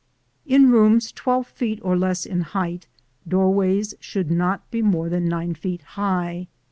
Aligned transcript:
In 0.47 0.71
rooms 0.71 1.11
twelve 1.11 1.45
feet 1.45 1.79
or 1.83 1.95
less 1.95 2.25
in 2.25 2.41
height, 2.41 2.87
doorways 3.27 3.93
should 3.99 4.31
not 4.31 4.71
be 4.71 4.81
more 4.81 5.09
than 5.09 5.29
nine 5.29 5.53
feet 5.53 5.83
high. 5.93 6.47